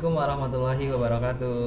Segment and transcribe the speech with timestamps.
[0.00, 1.60] Assalamualaikum warahmatullahi wabarakatuh.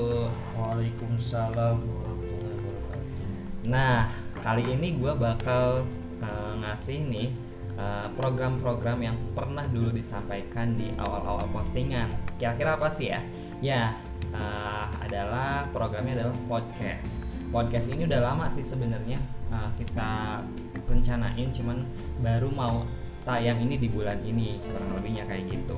[0.58, 3.70] Waalaikumsalam warahmatullahi wabarakatuh.
[3.70, 4.10] Nah,
[4.42, 5.86] kali ini gue bakal
[6.18, 7.30] uh, ngasih nih
[7.78, 12.10] uh, program-program yang pernah dulu disampaikan di awal-awal postingan.
[12.42, 13.22] Kira-kira apa sih ya?
[13.62, 14.02] Ya,
[14.34, 17.06] uh, adalah programnya adalah podcast.
[17.54, 19.22] Podcast ini udah lama sih sebenarnya
[19.54, 20.42] uh, kita
[20.90, 21.86] rencanain, cuman
[22.26, 22.82] baru mau
[23.30, 25.78] tayang ini di bulan ini kurang lebihnya kayak gitu.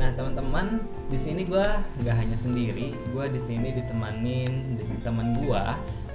[0.00, 0.80] Nah teman-teman
[1.12, 1.66] di sini gue
[2.00, 5.64] nggak hanya sendiri, gue di sini ditemanin dengan teman gue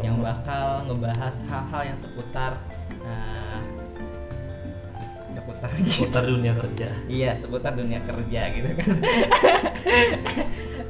[0.02, 2.58] yang bakal ngebahas hal-hal yang seputar
[3.05, 3.61] uh,
[5.38, 6.89] seputar Seputar dunia kerja.
[7.05, 8.89] iya seputar dunia kerja gitu kan.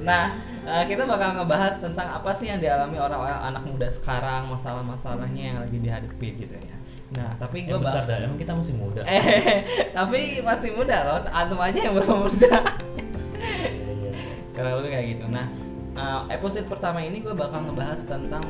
[0.08, 5.44] nah uh, kita bakal ngebahas tentang apa sih yang dialami orang-orang anak muda sekarang, masalah-masalahnya
[5.44, 6.76] yang lagi dihadapi gitu ya.
[7.14, 9.02] Nah tapi Eh, gue bentar bakal dah, emang kita masih muda.
[9.12, 9.58] Eh,
[9.94, 11.20] tapi masih muda loh.
[11.30, 12.56] Antum aja yang belum muda.
[13.70, 14.12] Iya, iya.
[14.56, 15.26] Kalau lu kayak gitu.
[15.30, 15.46] Nah,
[16.00, 18.46] uh, episode pertama ini gue bakal ngebahas tentang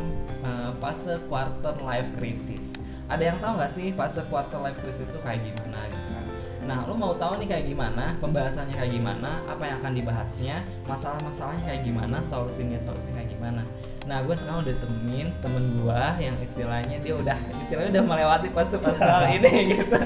[0.45, 2.63] uh, fase quarter life crisis.
[3.05, 6.25] Ada yang tahu nggak sih fase quarter life crisis itu kayak gimana gitu kan?
[6.65, 10.55] Nah, lu mau tahu nih kayak gimana, pembahasannya kayak gimana, apa yang akan dibahasnya,
[10.89, 13.61] masalah-masalahnya kayak gimana, solusinya solusinya kayak gimana.
[14.05, 19.01] Nah, gue sekarang udah temenin temen gue yang istilahnya dia udah istilahnya udah melewati fase-fase
[19.01, 19.97] hal ini gitu.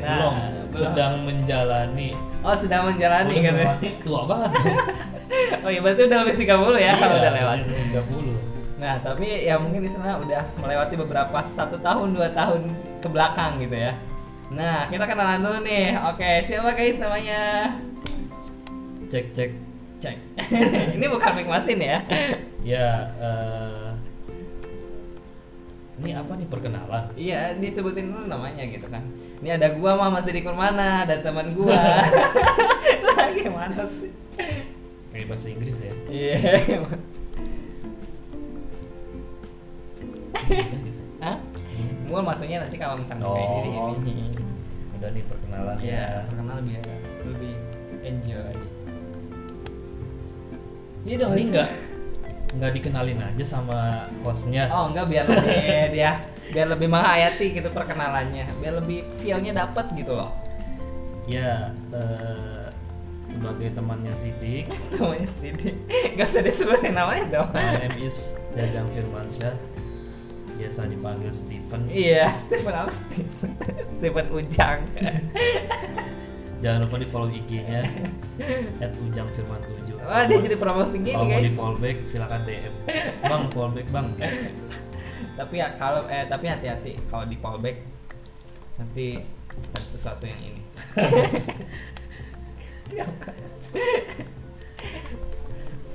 [0.00, 0.34] belum,
[0.72, 2.16] sedang menjalani.
[2.40, 4.52] Oh, sedang menjalani kan berarti tua banget.
[5.66, 7.56] Oh iya, berarti udah lebih 30 ya kalau Iya, udah lewat.
[7.98, 8.78] 30.
[8.78, 12.70] Nah, tapi ya mungkin di sana udah melewati beberapa satu tahun dua tahun
[13.02, 13.92] ke belakang gitu ya.
[14.54, 15.98] Nah, kita kenalan dulu nih.
[16.06, 17.74] Oke, siapa guys namanya?
[19.10, 19.50] Cek cek.
[20.06, 20.16] Cek.
[20.96, 21.98] Ini bukan mic mesin ya?
[22.62, 23.90] Ya, eh,
[25.96, 27.08] ini apa nih perkenalan?
[27.16, 29.00] Iya, disebutin dulu namanya gitu kan.
[29.40, 31.72] Ini ada gua mah masih di mana, ada teman gua.
[33.16, 34.12] Lagi mana sih?
[35.10, 35.92] Kayak bahasa Inggris ya.
[36.12, 36.36] Iya.
[41.24, 41.36] Hah?
[42.06, 43.96] Gua maksudnya nanti kalau misalnya kayak gini Oh.
[43.96, 44.16] ini.
[45.00, 46.76] Udah nih perkenalan Iya, karena lebih
[47.24, 47.54] lebih
[48.04, 48.54] enjoy.
[51.06, 51.70] Iya dong, Ini enggak
[52.56, 54.66] nggak dikenalin aja sama hostnya.
[54.74, 55.58] Oh enggak biar lebih
[55.94, 56.10] dia
[56.50, 60.30] biar lebih menghayati gitu perkenalannya, biar lebih feel-nya dapet gitu loh.
[61.26, 62.70] Ya, eh,
[63.26, 65.70] sebagai temannya Sidik, Namanya Sidi.
[66.14, 67.48] Gak usah disebutin namanya dong.
[67.50, 69.54] my name is Jajang Firmansyah,
[70.54, 71.80] biasa dipanggil Steven.
[71.90, 73.50] Iya, Stephen apa Stephen?
[73.98, 74.80] Stephen Ujang.
[76.64, 77.84] Jangan lupa di follow IG-nya
[79.04, 79.88] @ujangfirman7.
[80.06, 82.74] Wah, dia jadi promosi gini Kalau mau di fallback silakan DM.
[83.26, 84.08] Bang, fallback bang.
[85.38, 87.84] Tapi ya kalau eh tapi hati-hati kalau di fallback
[88.80, 89.20] nanti
[89.52, 90.62] ada sesuatu yang ini.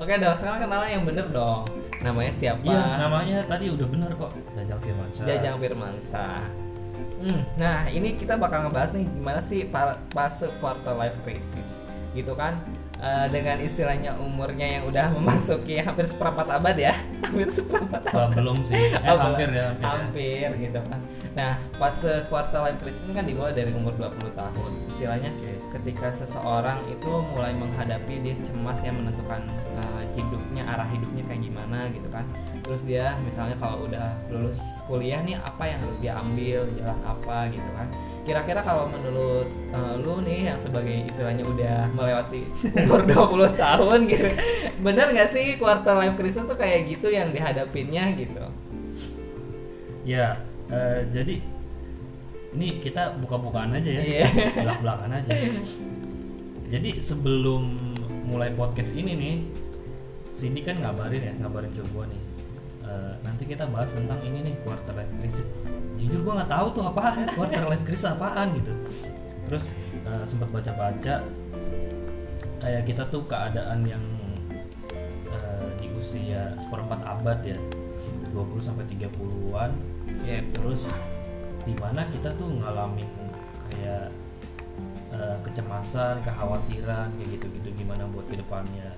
[0.01, 1.61] Oke dong, sekarang kenalan yang bener dong.
[2.01, 2.65] Namanya siapa?
[2.65, 4.33] Iya, namanya tadi udah benar kok.
[4.57, 5.25] Jajang Firmansyah.
[5.29, 6.41] Jajang Firmansyah.
[7.17, 9.65] Hmm, nah ini kita bakal ngebahas nih gimana sih
[10.09, 11.67] fase quarter life crisis,
[12.11, 12.57] gitu kan?
[13.01, 16.93] Eh, dengan istilahnya umurnya yang udah memasuki hampir seperempat abad ya,
[17.25, 18.29] hampir seperempat abad.
[18.37, 18.77] belum sih.
[18.93, 19.81] Eh, Oh, hampir ya, hampir.
[19.81, 19.89] ya.
[19.89, 20.99] Hampir gitu kan.
[21.31, 24.71] Nah, fase quarter life crisis ini kan dimulai dari umur 20 tahun.
[24.93, 25.49] Istilahnya Oke.
[25.73, 29.41] ketika seseorang itu mulai menghadapi dia cemas ya menentukan
[29.79, 32.25] uh, hidupnya, arah hidupnya kayak gimana gitu kan.
[32.61, 37.37] Terus dia misalnya kalau udah lulus kuliah nih apa yang harus dia ambil, jalan apa
[37.49, 37.87] gitu kan.
[38.21, 42.45] Kira-kira kalau menurut uh, lu nih yang sebagai istilahnya udah melewati
[42.85, 43.01] umur
[43.57, 44.29] 20 tahun gitu.
[44.79, 48.45] Bener nggak sih quarter life crisis tuh kayak gitu yang dihadapinnya gitu?
[50.05, 50.33] Ya,
[50.69, 51.41] eh, jadi
[52.51, 54.01] ini kita buka-bukaan aja ya.
[54.01, 54.25] Iya.
[54.63, 55.31] Belak-belakan aja.
[56.71, 57.63] Jadi sebelum
[58.27, 59.35] mulai podcast ini nih,
[60.31, 62.21] Cindy kan ngabarin ya, ngabarin ke gua nih.
[62.81, 65.47] Eh, nanti kita bahas tentang ini nih quarter life crisis.
[66.01, 68.73] Jujur gua nggak tahu tuh apaan quarter life crisis apaan gitu.
[69.47, 69.65] Terus
[70.05, 71.21] eh, sempat baca-baca
[72.61, 74.03] kayak kita tuh keadaan yang
[75.29, 77.57] eh, di usia seperempat abad ya
[78.31, 79.71] 20 sampai 30-an
[80.21, 80.85] Ya, terus
[81.65, 83.09] di mana kita tuh ngalamin
[83.69, 84.09] kayak
[85.13, 88.93] eh, kecemasan, kekhawatiran kayak gitu-gitu gimana buat ke depannya.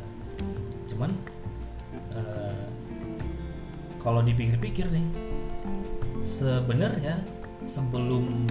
[0.88, 1.12] Cuman
[4.04, 5.08] kalau dipikir-pikir nih,
[6.22, 7.24] sebenarnya
[7.64, 8.46] sebelum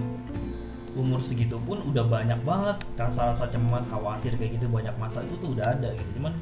[0.93, 5.53] umur segitu pun udah banyak banget rasa-rasa cemas, khawatir kayak gitu banyak masa itu tuh
[5.53, 6.09] udah ada gitu.
[6.21, 6.33] Cuman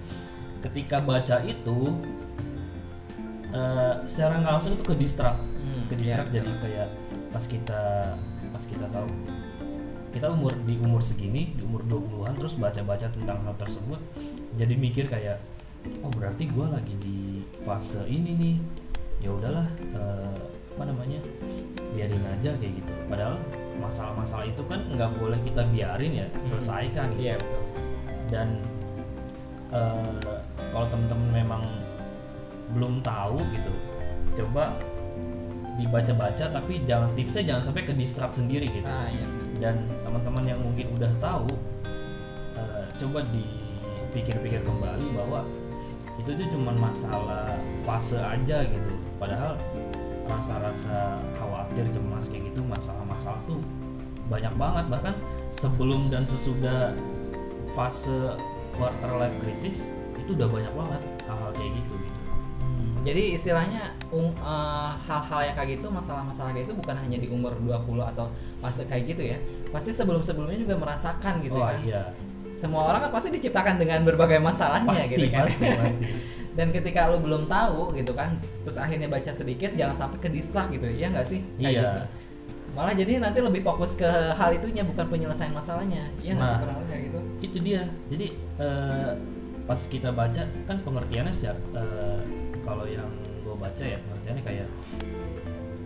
[0.64, 1.80] ketika baca itu
[3.52, 6.90] eh, secara nggak langsung itu ke distract Hmm, ke distract iya, jadi kayak
[7.32, 7.82] pas kita
[8.52, 9.08] pas kita tahu
[10.12, 14.02] kita umur di umur segini di umur 20-an terus baca-baca tentang hal tersebut
[14.60, 15.40] jadi mikir kayak
[16.04, 18.56] oh berarti gue lagi di fase ini nih
[19.22, 20.34] ya udahlah eh,
[20.72, 21.20] apa namanya
[21.94, 22.92] biarin aja kayak gitu.
[23.06, 23.36] Padahal
[23.78, 26.48] masalah-masalah itu kan nggak boleh kita biarin ya Hmm.
[26.50, 27.22] selesaikan gitu.
[27.22, 27.64] Iya betul.
[28.34, 28.48] Dan
[29.72, 30.36] eh,
[30.74, 31.64] kalau temen-temen memang
[32.72, 33.72] belum tahu gitu
[34.32, 34.80] coba
[35.76, 38.88] dibaca-baca tapi jangan tipsnya jangan sampai ke distract sendiri gitu.
[38.88, 39.28] Ah iya.
[39.60, 41.52] Dan teman-teman yang mungkin udah tahu
[42.58, 45.46] eh, coba dipikir-pikir kembali bahwa
[46.20, 47.50] itu tuh cuma masalah
[47.82, 49.54] fase aja gitu padahal
[50.26, 53.62] rasa-rasa khawatir cemas kayak gitu masalah-masalah tuh
[54.26, 54.86] banyak banget.
[54.90, 55.16] Bahkan
[55.54, 56.98] sebelum dan sesudah
[57.78, 58.34] fase
[58.74, 59.78] quarter life crisis
[60.18, 62.20] itu udah banyak banget hal-hal kayak gitu gitu.
[62.62, 67.28] Hmm, jadi istilahnya um, eh, hal-hal yang kayak gitu masalah-masalah kayak itu bukan hanya di
[67.30, 68.26] umur 20 atau
[68.58, 69.38] fase kayak gitu ya.
[69.70, 71.78] Pasti sebelum-sebelumnya juga merasakan gitu oh kan.
[71.86, 72.04] iya.
[72.58, 75.46] Semua orang kan pasti diciptakan dengan berbagai masalahnya pasti gitu kan.
[75.46, 76.06] pasti pasti
[76.52, 78.36] dan ketika lu belum tahu gitu kan
[78.68, 81.40] terus akhirnya baca sedikit jangan sampai ke distract gitu ya nggak sih?
[81.60, 81.82] Kayak iya.
[81.84, 82.02] gitu.
[82.72, 86.08] malah jadi nanti lebih fokus ke hal itunya bukan penyelesaian masalahnya.
[86.24, 86.60] Iya nggak Nah.
[86.64, 87.20] sih kayak gitu?
[87.44, 87.84] itu dia.
[88.08, 88.28] Jadi
[88.60, 89.12] eh,
[89.68, 92.20] pas kita baca kan pengertiannya secara eh,
[92.64, 93.08] kalau yang
[93.44, 94.68] gue baca ya pengertiannya kayak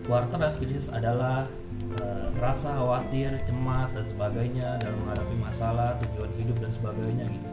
[0.06, 1.50] quarter life crisis adalah
[1.98, 7.48] eh, rasa khawatir cemas dan sebagainya dalam menghadapi masalah tujuan hidup dan sebagainya gitu.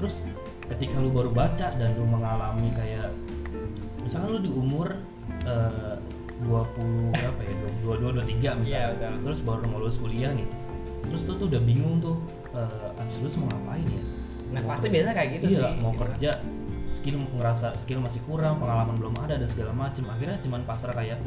[0.00, 0.14] Terus
[0.66, 3.12] ketika lu baru baca dan lu mengalami kayak
[4.00, 4.88] misalkan lu di umur
[5.44, 5.96] eh,
[6.40, 9.20] 20 berapa ya 22 23 misalnya Iya, betul.
[9.22, 10.48] terus baru mau lulus kuliah nih
[11.04, 12.16] terus tuh tuh udah bingung tuh
[12.50, 14.02] eh abis lulus mau ngapain ya?
[14.50, 16.00] Nah Mau pasti kerja- biasanya kayak gitu iya, sih mau gitu.
[16.00, 16.30] kerja
[16.88, 20.06] skill ngerasa skill masih kurang pengalaman belum ada dan segala macem.
[20.06, 21.18] Akhirnya cuman pasrah kayak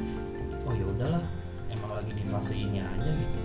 [0.63, 1.23] oh ya udahlah
[1.67, 3.39] emang lagi di fase ini aja gitu.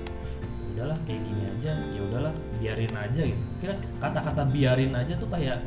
[0.72, 3.42] Udahlah kayak gini aja ya udahlah biarin aja gitu.
[3.58, 5.58] Kira kata-kata biarin aja tuh kayak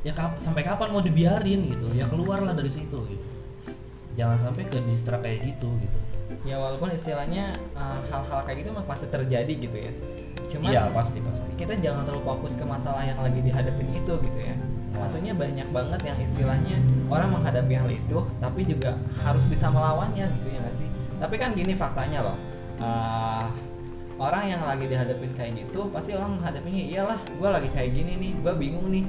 [0.00, 1.86] ya kap- sampai kapan mau dibiarin gitu?
[1.92, 3.26] Ya keluarlah dari situ gitu.
[4.18, 5.98] Jangan sampai ke distract kayak gitu gitu.
[6.46, 9.92] Ya walaupun istilahnya uh, hal-hal kayak gitu memang pasti terjadi gitu ya.
[10.50, 11.50] Cuman iya pasti pasti.
[11.54, 14.54] kita jangan terlalu fokus ke masalah yang lagi dihadapin itu gitu ya.
[14.90, 16.76] Maksudnya banyak banget yang istilahnya
[17.08, 20.88] orang menghadapi hal itu tapi juga harus bisa melawannya gitu ya nggak sih?
[21.20, 22.36] Tapi kan gini faktanya loh
[22.80, 23.46] uh,
[24.20, 28.32] orang yang lagi dihadapin kayak gitu pasti orang menghadapinya iyalah gue lagi kayak gini nih
[28.40, 29.04] gue bingung nih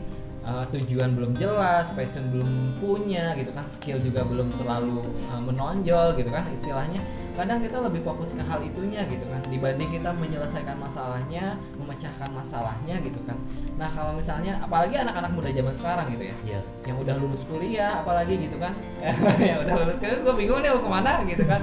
[0.45, 6.17] uh, tujuan belum jelas passion belum punya gitu kan skill juga belum terlalu uh, menonjol
[6.17, 7.01] gitu kan istilahnya.
[7.31, 12.99] Kadang kita lebih fokus ke hal itunya gitu kan dibanding kita menyelesaikan masalahnya memecahkan masalahnya
[12.99, 13.39] gitu kan.
[13.79, 16.61] Nah kalau misalnya apalagi anak-anak muda zaman sekarang gitu ya Iya.
[16.91, 18.75] yang udah lulus kuliah apalagi gitu kan.
[19.39, 21.61] Yang udah lulus kuliah gue bingung nih mau ke mana gitu kan.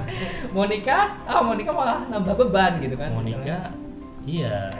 [0.51, 1.05] Mau nikah?
[1.29, 3.09] Ah mau nikah malah nambah beban gitu kan.
[3.13, 3.69] Mau nikah
[4.27, 4.71] iya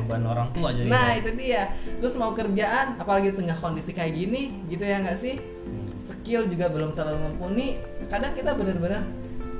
[0.00, 1.72] beban orang tua jadi nah itu dia.
[2.00, 5.36] Terus mau kerjaan apalagi tengah kondisi kayak gini gitu ya nggak sih?
[5.38, 5.86] Hmm.
[6.08, 7.68] skill juga belum terlalu mumpuni.
[8.08, 9.04] Kadang kita bener-bener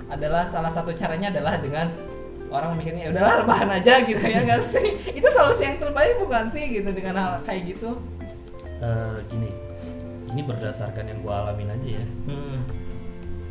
[0.08, 1.92] adalah salah satu caranya adalah dengan
[2.48, 4.96] orang mikirnya ya udahlah rebahan aja gitu ya nggak sih?
[5.18, 8.00] Itu solusi yang terbaik bukan sih gitu dengan hal kayak gitu?
[8.80, 9.50] Eh, gini.
[10.28, 12.04] Ini berdasarkan yang gue alamin aja ya.
[12.28, 12.60] Hmm.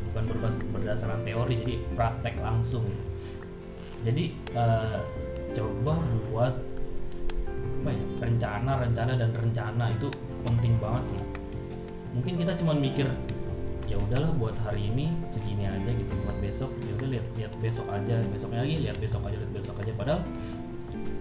[0.07, 2.89] bukan berdasarkan teori jadi praktek langsung.
[4.01, 5.00] Jadi eh,
[5.58, 5.98] coba
[6.30, 6.54] buat
[7.82, 10.08] apa ya rencana rencana dan rencana itu
[10.46, 11.22] penting banget sih.
[12.14, 13.10] Mungkin kita cuma mikir
[13.88, 16.70] ya udahlah buat hari ini segini aja gitu buat besok.
[16.86, 19.92] Ya udah lihat lihat besok aja besoknya lagi lihat besok aja lihat besok aja.
[19.98, 20.22] Padahal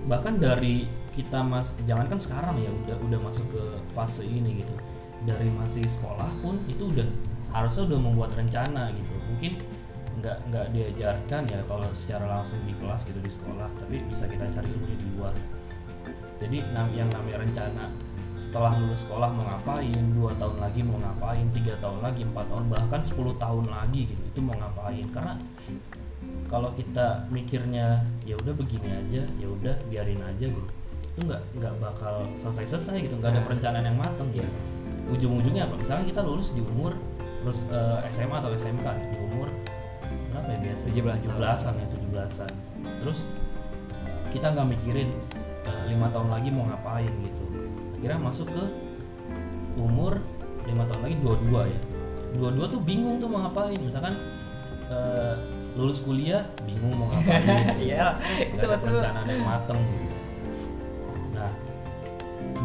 [0.06, 3.62] bahkan dari kita mas jangankan sekarang ya udah udah masuk ke
[3.96, 4.74] fase ini gitu.
[5.24, 7.08] Dari masih sekolah pun itu udah
[7.56, 9.14] harusnya udah membuat rencana gitu.
[9.32, 9.52] Mungkin
[10.16, 14.44] nggak nggak diajarkan ya kalau secara langsung di kelas gitu di sekolah tapi bisa kita
[14.48, 15.34] cari ilmunya di luar.
[16.36, 16.58] Jadi
[16.96, 17.84] yang namanya rencana
[18.36, 22.64] setelah lulus sekolah mau ngapain dua tahun lagi mau ngapain tiga tahun lagi empat tahun
[22.68, 25.06] bahkan 10 tahun lagi gitu itu mau ngapain.
[25.12, 25.32] Karena
[26.46, 30.70] kalau kita mikirnya ya udah begini aja ya udah biarin aja gitu
[31.16, 33.46] itu nggak nggak bakal selesai selesai gitu nggak ada Nah.
[33.48, 34.48] perencanaan yang matang gitu.
[35.06, 35.80] Ujung-ujungnya apa?
[35.80, 36.92] Misalnya kita lulus di umur
[37.40, 39.48] terus eh, SMA atau SMK di umur
[40.36, 41.18] berapa ya biasa 17-an.
[41.24, 42.52] 17-an ya 17-an
[43.00, 43.18] terus
[44.34, 45.08] kita nggak mikirin
[45.64, 47.44] eh, lima tahun lagi mau ngapain gitu
[47.96, 48.64] akhirnya masuk ke
[49.80, 50.20] umur
[50.68, 51.80] lima tahun lagi dua-dua ya
[52.36, 54.14] dua-dua tuh bingung tuh mau ngapain misalkan
[54.92, 55.34] eh,
[55.76, 60.16] lulus kuliah bingung mau ngapain Iya, Nggak itu ada perencanaan yang mateng gitu.
[61.36, 61.52] Nah,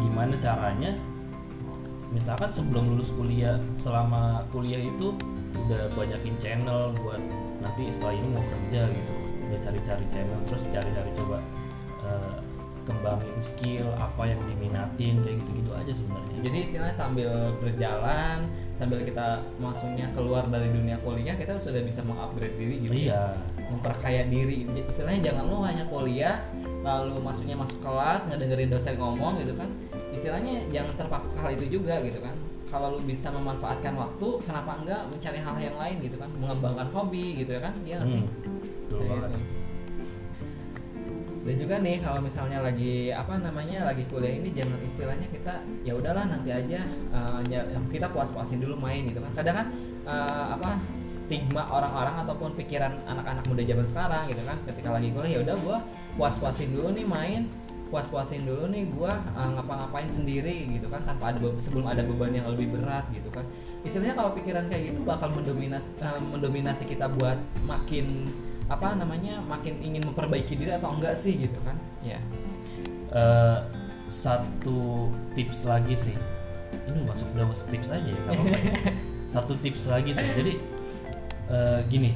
[0.00, 0.92] gimana caranya?
[2.08, 5.12] Misalkan sebelum lulus kuliah, selama kuliah itu
[5.52, 7.20] udah banyakin channel buat
[7.62, 9.12] nanti setelah ini mau kerja gitu,
[9.48, 11.38] udah cari-cari channel, terus cari-cari coba
[12.02, 12.36] eh,
[12.82, 16.38] kembangin skill apa yang diminatin kayak gitu-gitu aja sebenarnya.
[16.42, 17.30] Jadi istilahnya sambil
[17.62, 18.36] berjalan
[18.76, 19.26] sambil kita
[19.62, 22.98] maksudnya keluar dari dunia kuliah kita sudah bisa mengupgrade diri gitu ya.
[22.98, 23.22] iya.
[23.70, 24.66] Memperkaya diri.
[24.66, 26.42] Istilahnya jangan lu hanya kuliah
[26.82, 29.70] lalu maksudnya masuk kelas nggak dengerin dosen ngomong gitu kan.
[30.10, 32.34] Istilahnya jangan terpaku hal itu juga gitu kan
[32.72, 36.30] kalau lu bisa memanfaatkan waktu kenapa enggak mencari hal yang lain gitu kan?
[36.40, 37.74] Mengembangkan hobi gitu ya kan?
[37.84, 38.24] Iya sih?
[38.24, 39.60] Hmm, banget gitu.
[41.42, 45.98] dan juga nih kalau misalnya lagi apa namanya lagi kuliah ini jangan istilahnya kita ya
[45.98, 46.86] udahlah nanti aja
[47.50, 49.32] ya- kita puas-puasin dulu main gitu kan.
[49.34, 49.66] Kadang kan
[50.06, 50.78] eh, apa
[51.26, 55.56] stigma orang-orang ataupun pikiran anak-anak muda zaman sekarang gitu kan ketika lagi kuliah ya udah
[55.66, 55.78] gua
[56.14, 57.42] puas-puasin dulu nih main
[57.92, 62.32] puas-puasin dulu nih gua eh, ngapa-ngapain sendiri gitu kan tanpa ada be- sebelum ada beban
[62.32, 63.44] yang lebih berat gitu kan.
[63.84, 67.36] Istilahnya kalau pikiran kayak gitu bakal mendominasi eh, mendominasi kita buat
[67.68, 68.32] makin
[68.72, 71.76] apa namanya makin ingin memperbaiki diri atau enggak sih gitu kan.
[72.00, 72.16] Ya.
[73.12, 73.58] Eh,
[74.08, 76.16] satu tips lagi sih.
[76.88, 78.72] Ini masuk udah masuk tips aja ya apa-apa ya.
[79.36, 80.28] satu tips lagi sih.
[80.32, 80.52] Jadi
[81.52, 82.12] eh, gini.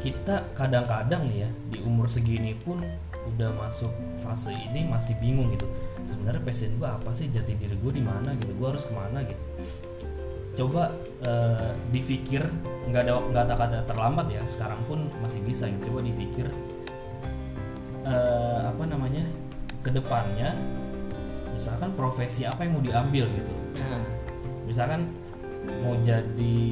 [0.00, 2.78] Kita kadang-kadang nih ya di umur segini pun
[3.34, 3.92] udah masuk
[4.22, 5.66] fase ini masih bingung gitu.
[6.06, 7.26] Sebenarnya passion gue apa sih?
[7.30, 8.52] Jati diri gue di mana gitu?
[8.54, 9.42] Gue harus ke mana gitu?
[10.56, 12.46] Coba eh, dipikir
[12.86, 15.92] nggak ada nggak ada kata terlambat ya sekarang pun masih bisa gitu.
[15.92, 16.46] Coba dipikir
[18.06, 19.26] eh, apa namanya?
[19.82, 20.54] Ke depannya
[21.56, 23.54] misalkan profesi apa yang mau diambil gitu.
[23.76, 24.02] Nah,
[24.64, 25.10] misalkan
[25.82, 26.62] mau jadi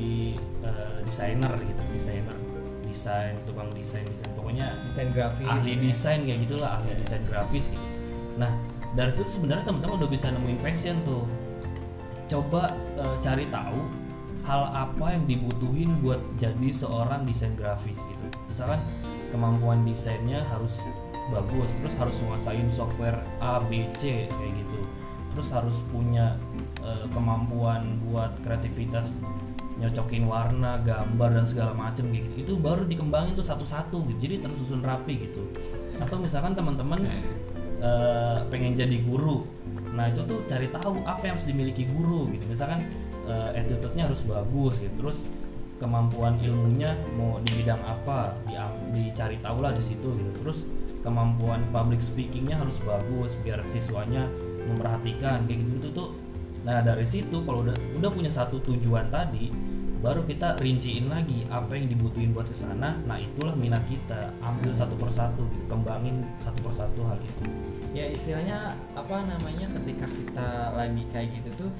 [0.62, 2.43] eh, desainer gitu desainer
[3.04, 4.32] desain tukang desain desain.
[4.32, 5.84] Pokoknya desain grafis ahli gitu ya.
[5.92, 7.86] desain kayak gitulah ahli desain grafis gitu.
[8.40, 8.48] Nah
[8.96, 11.28] dari itu sebenarnya teman-teman udah bisa nemuin passion tuh.
[12.32, 13.80] Coba eh, cari tahu
[14.48, 18.26] hal apa yang dibutuhin buat jadi seorang desain grafis gitu.
[18.48, 18.80] Misalkan
[19.28, 20.72] kemampuan desainnya harus
[21.28, 24.80] bagus terus harus menguasain software A B C kayak gitu.
[25.36, 26.40] Terus harus punya
[26.80, 29.12] eh, kemampuan buat kreativitas
[29.74, 32.30] nyocokin warna gambar dan segala macem gitu.
[32.38, 34.18] Itu baru dikembangin tuh satu-satu gitu.
[34.30, 35.42] Jadi tersusun rapi gitu.
[35.98, 37.02] Atau misalkan teman-teman
[37.82, 39.46] eh, pengen jadi guru.
[39.94, 42.46] Nah itu tuh cari tahu apa yang harus dimiliki guru gitu.
[42.46, 42.86] Misalkan
[43.26, 44.94] eh, attitude-nya harus bagus gitu.
[44.98, 45.18] Terus
[45.82, 50.30] kemampuan ilmunya mau di bidang apa diam- dicari tahu lah di situ gitu.
[50.42, 50.62] Terus
[51.02, 54.24] kemampuan public speakingnya harus bagus biar siswanya
[54.64, 56.08] memperhatikan kayak gitu, tuh
[56.64, 59.52] nah dari situ kalau udah udah punya satu tujuan tadi
[60.04, 63.00] baru kita rinciin lagi apa yang dibutuhin buat ke sana.
[63.08, 67.44] Nah itulah minat kita ambil satu persatu gitu kembangin satu persatu hal itu.
[67.96, 71.70] Ya istilahnya apa namanya ketika kita lagi kayak gitu tuh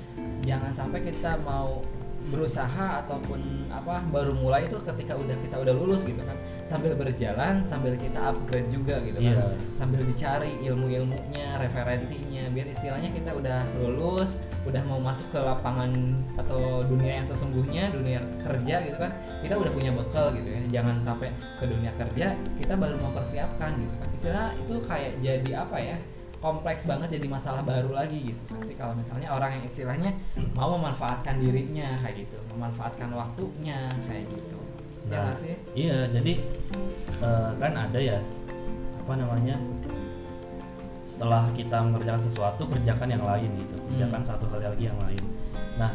[0.41, 1.85] jangan sampai kita mau
[2.33, 6.41] berusaha ataupun apa baru mulai itu ketika udah kita udah lulus gitu kan.
[6.73, 9.37] Sambil berjalan sambil kita upgrade juga gitu kan.
[9.37, 9.45] Iya.
[9.76, 14.33] sambil dicari ilmu-ilmunya referensinya biar istilahnya kita udah lulus
[14.64, 15.92] udah mau masuk ke lapangan
[16.40, 19.12] atau dunia yang sesungguhnya dunia kerja gitu kan
[19.44, 20.61] kita udah punya bekal gitu ya.
[20.80, 21.28] Jangan sampai
[21.61, 24.09] ke dunia kerja kita baru mempersiapkan gitu kan.
[24.16, 25.97] Istilah itu kayak jadi apa ya
[26.40, 28.76] kompleks banget jadi masalah baru lagi gitu kan sih.
[28.76, 30.11] Kalau misalnya orang yang istilahnya
[30.56, 34.56] mau memanfaatkan dirinya kayak gitu memanfaatkan waktunya kayak gitu.
[35.04, 35.54] Ya Nah, nggak sih?
[35.76, 36.33] iya jadi
[37.21, 38.16] eh, kan ada ya
[39.04, 39.61] apa namanya
[41.14, 43.76] setelah kita mengerjakan sesuatu kerjakan yang lain gitu.
[43.94, 44.30] Kerjakan Hmm.
[44.35, 45.23] satu hal lagi yang lain.
[45.78, 45.94] Nah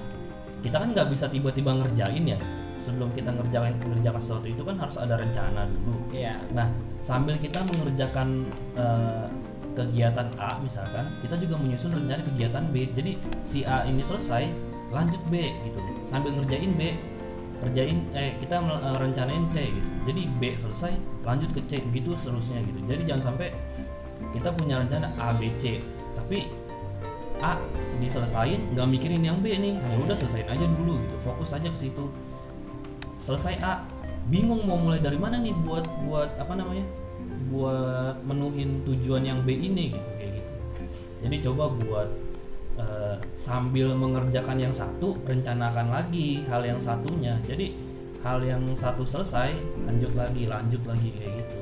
[0.63, 2.39] kita kan nggak bisa tiba-tiba ngerjain ya.
[2.79, 5.99] Sebelum kita ngerjain mengerjakan sesuatu itu kan harus ada rencana dulu.
[6.15, 6.39] Iya.
[6.55, 6.71] Nah
[7.03, 8.47] sambil kita mengerjakan
[8.79, 9.27] eh,
[9.75, 12.75] kegiatan A misalkan kita juga menyusun rencana kegiatan B.
[12.95, 13.11] Jadi
[13.43, 14.47] si A ini selesai
[14.95, 15.79] lanjut B gitu.
[16.07, 16.95] Sambil ngerjain B
[17.59, 19.89] kerjain eh kita eh, rencanain C gitu.
[20.07, 20.95] Jadi B selesai
[21.27, 21.83] lanjut ke C.
[21.91, 22.79] Gitu seterusnya gitu.
[22.87, 23.51] Jadi jangan sampai
[24.35, 25.83] kita punya rencana A B C.
[26.17, 26.51] Tapi
[27.39, 27.55] A
[28.03, 29.79] diselesain nggak mikirin yang B nih.
[29.79, 31.15] Ya udah selesain aja dulu gitu.
[31.23, 32.05] Fokus aja ke situ.
[33.23, 33.85] Selesai A
[34.29, 36.85] bingung mau mulai dari mana nih buat buat apa namanya?
[37.49, 40.51] Buat menuhin tujuan yang B ini gitu kayak gitu.
[41.23, 42.09] Jadi coba buat
[42.79, 47.39] eh, sambil mengerjakan yang satu rencanakan lagi hal yang satunya.
[47.47, 47.75] Jadi
[48.19, 49.55] hal yang satu selesai
[49.87, 51.55] lanjut lagi lanjut lagi kayak gitu.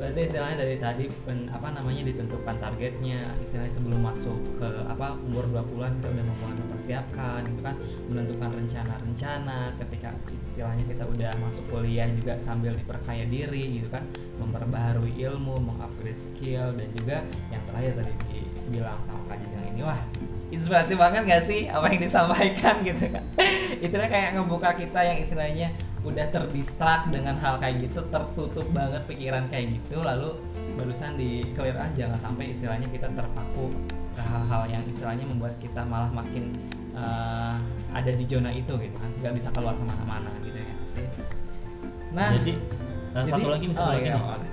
[0.00, 5.44] Berarti istilahnya dari tadi pen- apa namanya ditentukan targetnya, istilahnya sebelum masuk ke apa umur
[5.52, 7.76] 20-an kita udah mulai mempersiapkan gitu kan,
[8.08, 10.08] menentukan rencana-rencana ketika
[10.48, 14.08] istilahnya kita udah masuk kuliah juga sambil diperkaya diri gitu kan,
[14.40, 17.20] memperbaharui ilmu, mengupgrade skill dan juga
[17.52, 18.12] yang terakhir tadi
[18.64, 20.00] dibilang sama Kak Jajang ini wah
[20.48, 23.24] inspiratif banget gak sih apa yang disampaikan gitu kan.
[23.84, 25.68] Istilahnya kayak ngebuka kita yang istilahnya
[26.00, 30.32] udah terdistrak dengan hal kayak gitu tertutup banget pikiran kayak gitu lalu
[30.80, 33.68] barusan di clear aja jangan sampai istilahnya kita terpaku
[34.16, 36.56] ke hal-hal yang istilahnya membuat kita malah makin
[36.96, 37.60] uh,
[37.92, 41.06] ada di zona itu gitu kan nggak bisa keluar ke mana-mana gitu ya sih.
[42.16, 42.52] Nah jadi,
[43.12, 44.52] nah, jadi satu lagi satu oh, lagi iya, nih.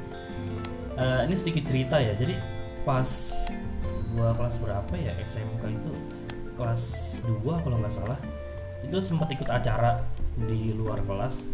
[0.99, 2.35] uh, ini sedikit cerita ya jadi
[2.83, 3.09] pas
[4.11, 5.93] gua kelas berapa ya SMK itu?
[6.57, 6.83] Kelas
[7.21, 8.17] 2 kalau nggak salah
[8.85, 10.03] itu sempat ikut acara
[10.37, 11.49] di luar kelas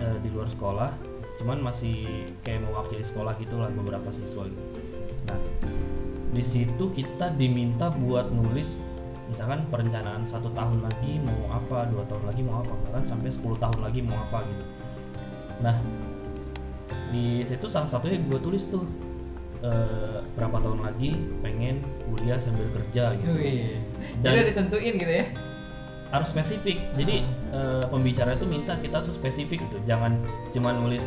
[0.00, 0.90] uh, di luar sekolah
[1.38, 4.62] cuman masih kayak mewakili sekolah gitulah beberapa siswa gitu.
[5.28, 5.38] nah
[6.34, 8.80] di situ kita diminta buat nulis
[9.28, 13.44] misalkan perencanaan satu tahun lagi mau apa dua tahun lagi mau apa bahkan sampai 10
[13.60, 14.64] tahun lagi mau apa gitu
[15.60, 15.76] nah
[17.12, 18.84] di situ salah satunya gue tulis tuh
[19.64, 23.32] uh, berapa tahun lagi pengen kuliah sambil kerja gitu.
[23.32, 23.80] Wih.
[24.22, 25.26] Dan udah ditentuin gitu ya.
[26.08, 26.78] Harus spesifik.
[26.80, 26.96] Hmm.
[27.00, 27.16] Jadi
[27.52, 29.78] uh, pembicara itu minta kita tuh spesifik gitu.
[29.84, 30.16] Jangan
[30.54, 31.04] cuma nulis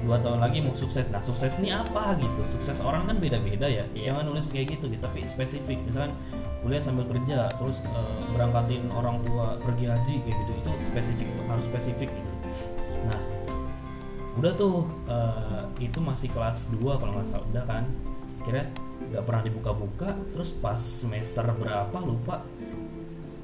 [0.00, 1.06] dua tahun lagi mau sukses.
[1.12, 2.40] Nah sukses ini apa gitu?
[2.58, 3.86] Sukses orang kan beda-beda ya.
[3.94, 4.14] Yeah.
[4.14, 5.02] Jangan nulis kayak gitu gitu.
[5.02, 5.78] Tapi spesifik.
[5.86, 6.12] Misalkan
[6.60, 10.52] kuliah sambil kerja, terus uh, berangkatin orang tua pergi haji kayak gitu.
[10.64, 11.26] Itu spesifik.
[11.46, 12.32] Harus spesifik gitu.
[13.06, 13.40] Nah
[14.38, 17.84] udah tuh uh, itu masih kelas 2 kalau nggak salah udah kan
[18.46, 18.62] kira
[19.10, 22.40] nggak pernah dibuka-buka terus pas semester berapa lupa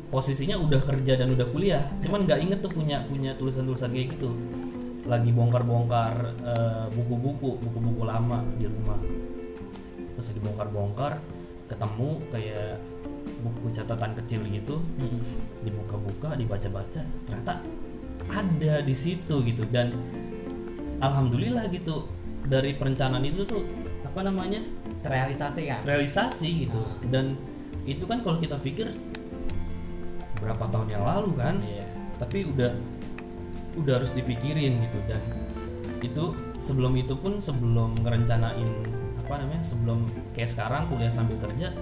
[0.09, 1.83] posisinya udah kerja dan udah kuliah.
[2.03, 4.31] Cuman nggak inget tuh punya punya tulisan-tulisan kayak gitu.
[5.07, 8.99] Lagi bongkar-bongkar uh, buku-buku buku-buku lama di rumah.
[10.17, 11.13] Terus lagi bongkar-bongkar
[11.67, 12.79] ketemu kayak
[13.43, 14.77] buku catatan kecil gitu.
[14.99, 15.23] Hmm.
[15.67, 17.63] dibuka-buka dibaca-baca ternyata
[18.31, 19.63] ada di situ gitu.
[19.67, 19.91] Dan
[21.03, 22.07] alhamdulillah gitu
[22.47, 23.63] dari perencanaan itu tuh
[24.07, 24.63] apa namanya?
[25.03, 25.81] Realisasi kan?
[25.83, 26.79] Realisasi gitu.
[26.79, 27.11] Hmm.
[27.11, 27.27] dan
[27.87, 28.91] itu kan kalau kita pikir
[30.41, 31.87] berapa tahun yang lalu kan iya.
[32.21, 32.73] tapi udah
[33.77, 35.21] udah harus dipikirin gitu dan
[36.01, 36.33] itu
[36.65, 38.71] sebelum itu pun sebelum ngerencanain
[39.21, 41.75] apa namanya sebelum kayak sekarang kuliah sambil kerja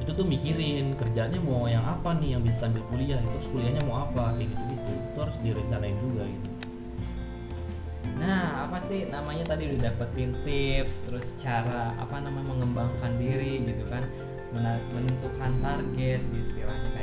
[0.00, 4.08] itu tuh mikirin kerjanya mau yang apa nih yang bisa sambil kuliah itu kuliahnya mau
[4.08, 6.50] apa kayak gitu gitu itu harus direncanain juga gitu
[8.20, 13.88] Nah, apa sih namanya tadi udah dapetin tips, terus cara apa namanya mengembangkan diri gitu
[13.88, 14.04] kan,
[14.92, 16.99] menentukan target istilahnya gitu ya kan.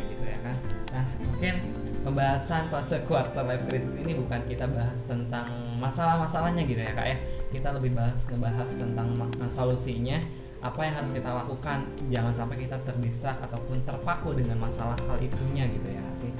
[2.17, 7.17] Pembahasan fase quarter life crisis ini bukan kita bahas tentang masalah-masalahnya gitu ya kak ya.
[7.53, 9.13] Kita lebih bahas ngebahas tentang
[9.53, 10.17] solusinya,
[10.65, 11.86] apa yang harus kita lakukan.
[12.10, 16.34] Jangan sampai kita terdistrak ataupun terpaku dengan masalah hal itunya gitu ya sih.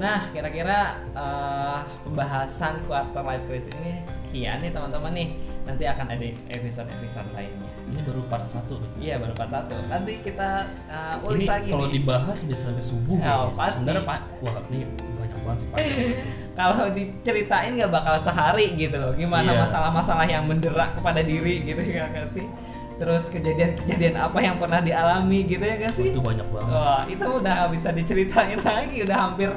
[0.00, 4.00] Nah, kira-kira uh, pembahasan quarter life crisis ini
[4.32, 5.28] sekian nih teman-teman nih.
[5.68, 7.68] Nanti akan ada episode-episode lainnya.
[7.92, 9.76] Ini baru part satu Iya, baru part satu.
[9.92, 13.20] Nanti kita uh, ulik ini lagi kalau dibahas bisa sampai subuh.
[13.20, 13.84] Oh, pasti.
[13.84, 14.88] Sebenarnya Pak, wah ini
[16.58, 19.12] kalau diceritain nggak bakal sehari gitu loh.
[19.14, 19.60] Gimana iya.
[19.64, 22.46] masalah-masalah yang menderak kepada diri gitu ya kan sih?
[22.98, 26.10] terus kejadian-kejadian apa yang pernah dialami gitu ya kan sih?
[26.10, 26.74] Itu banyak banget.
[26.74, 29.48] Wah, itu udah gak bisa diceritain lagi, udah hampir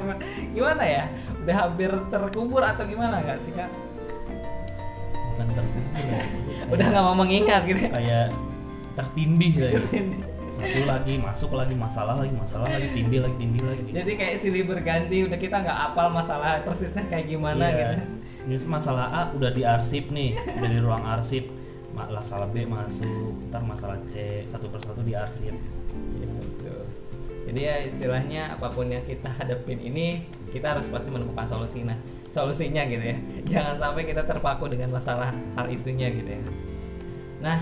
[0.54, 1.04] gimana ya?
[1.42, 3.70] Udah hampir terkubur atau gimana gak sih kak?
[5.34, 6.22] Bukan terkubur ya.
[6.72, 7.82] udah nggak mau mengingat gitu.
[7.82, 7.90] Ya?
[7.90, 8.26] Kayak
[8.94, 9.70] tertindih ya.
[10.62, 13.90] Satu lagi masuk lagi masalah lagi masalah lagi tindih lagi tindih lagi.
[13.90, 17.76] Jadi kayak silih berganti, udah kita nggak apal masalah persisnya kayak gimana iya.
[17.76, 17.94] gitu.
[18.46, 21.50] Ini masalah A udah diarsip nih dari ruang arsip
[21.92, 26.82] masalah B masuk ntar masalah C satu persatu diarsip ya, betul.
[27.52, 31.96] jadi ya istilahnya apa pun yang kita hadapin ini kita harus pasti menemukan solusi nah
[32.32, 36.40] solusinya gitu ya jangan sampai kita terpaku dengan masalah hal itunya gitu ya
[37.44, 37.60] nah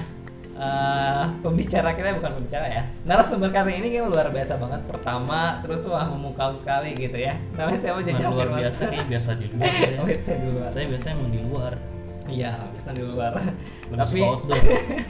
[0.60, 2.82] uh, pembicara kita bukan pembicara ya.
[3.08, 4.80] Narasumber kali ini kan luar biasa banget.
[4.84, 7.34] Pertama terus wah memukau sekali gitu ya.
[7.56, 9.98] Namanya siapa jadi luar biasa nih biasa di luar ya.
[9.98, 10.68] oh, di luar.
[10.68, 11.72] Saya biasa emang di luar.
[12.30, 13.32] Iya, bisa di luar.
[13.88, 14.20] Tapi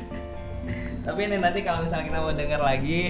[1.06, 3.00] tapi ini nanti kalau misalnya kita mau dengar lagi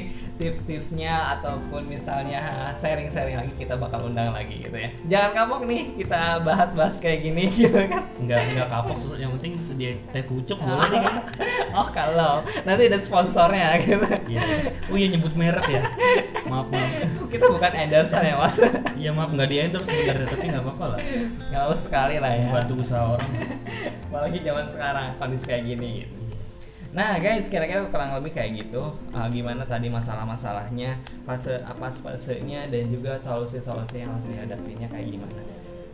[0.40, 4.88] tips-tipsnya ataupun misalnya sharing-sharing lagi kita bakal undang lagi gitu ya.
[5.04, 8.08] Jangan kapok nih kita bahas-bahas kayak gini gitu kan.
[8.16, 11.16] Nggak nggak kapok yang penting sedia teh pucuk boleh nih kan?
[11.70, 12.42] Oh kalau.
[12.64, 14.00] Nanti ada sponsornya gitu.
[14.32, 14.40] Iya.
[14.88, 15.84] Oh iya nyebut merek ya.
[16.48, 16.90] Maaf maaf.
[17.28, 18.56] Kita bukan endorse ya mas.
[18.96, 21.00] Iya maaf nggak di endorse sebenarnya tapi nggak apa-apa lah.
[21.52, 22.48] Nggak sekali lah ya.
[22.48, 23.30] Bantu usaha orang.
[24.08, 26.19] Apalagi zaman sekarang kondisi kayak gini gitu
[26.90, 28.90] Nah guys, kira-kira kurang lebih kayak gitu.
[29.14, 35.42] Uh, gimana tadi masalah-masalahnya, fase apa fasenya dan juga solusi-solusi yang harus dihadapinya kayak gimana.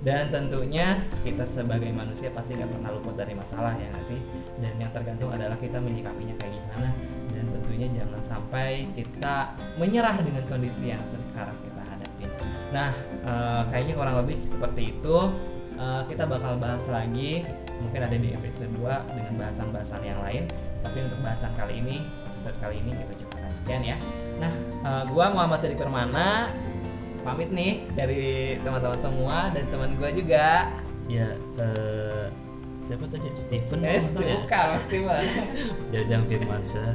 [0.00, 4.20] Dan tentunya kita sebagai manusia pasti nggak pernah luput dari masalah ya sih.
[4.56, 6.88] Dan yang tergantung adalah kita menyikapinya kayak gimana.
[7.28, 12.24] Dan tentunya jangan sampai kita menyerah dengan kondisi yang sekarang kita hadapi.
[12.72, 12.90] Nah,
[13.28, 15.16] uh, kayaknya kurang lebih seperti itu
[15.76, 17.44] eh, kita bakal bahas lagi
[17.84, 20.48] mungkin ada di episode 2 dengan bahasan-bahasan yang lain
[20.86, 21.96] tapi untuk bahasan kali ini
[22.30, 23.96] episode kali ini kita cukupkan sekian ya.
[24.38, 24.52] Nah
[24.86, 26.46] eh, gua Muhammad Sadiq Permana.
[27.26, 30.70] Pamit nih dari teman-teman semua dan teman gua juga.
[31.10, 32.30] Ya eh,
[32.86, 33.34] siapa tadi?
[33.34, 34.38] Steven eh ya?
[34.46, 34.66] bukan
[35.10, 35.22] mah
[35.92, 36.94] Jajang Firmansyah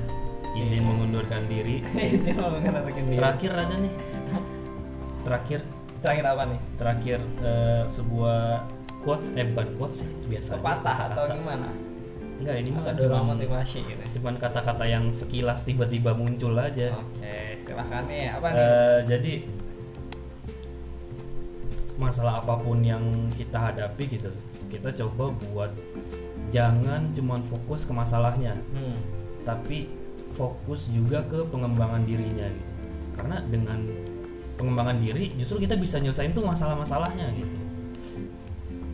[0.56, 1.84] izin mengundurkan diri.
[2.16, 3.20] Izin mau mengatakan diri.
[3.20, 3.94] Terakhir ada nih.
[5.28, 5.60] Terakhir.
[6.00, 6.60] Terakhir apa nih?
[6.80, 8.40] Terakhir eh, sebuah
[9.04, 11.91] quotes eh bukan quotes sih biasa patah atau gimana
[12.42, 14.04] enggak ini mah dorongan cuman, motivasi gitu.
[14.20, 16.98] cuman kata-kata yang sekilas tiba-tiba muncul aja.
[16.98, 18.60] Oke silahkan nih apa nih?
[18.60, 19.34] Eh, jadi
[22.02, 24.34] masalah apa pun yang kita hadapi gitu
[24.74, 25.72] kita coba buat
[26.50, 28.98] jangan cuman fokus ke masalahnya hmm.
[29.46, 29.92] tapi
[30.34, 32.72] fokus juga ke pengembangan dirinya gitu.
[33.20, 33.80] Karena dengan
[34.56, 37.58] pengembangan diri justru kita bisa nyelesain tuh masalah-masalahnya gitu.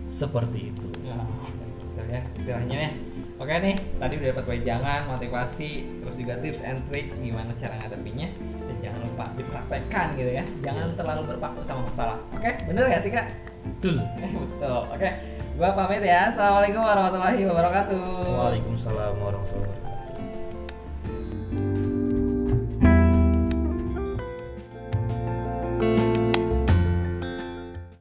[0.10, 0.90] Seperti itu.
[1.06, 1.22] Ya,
[1.62, 2.92] gitu ya istilahnya ya.
[3.38, 8.34] Oke nih, tadi udah dapat wejangan, motivasi, terus juga tips and tricks gimana cara ngadepinnya
[8.66, 10.44] dan jangan lupa dipraktekkan gitu ya.
[10.66, 12.18] Jangan terlalu berpaku sama masalah.
[12.34, 13.30] Oke, bener gak sih kak?
[13.62, 14.02] betul
[14.58, 14.82] Betul.
[14.90, 15.10] Oke,
[15.54, 16.34] gua pamit ya.
[16.34, 18.02] Assalamualaikum warahmatullahi wabarakatuh.
[18.26, 19.87] Waalaikumsalam warahmatullahi wabarakatuh